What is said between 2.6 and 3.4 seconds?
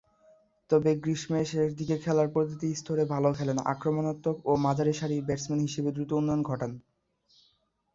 স্তরে ভালো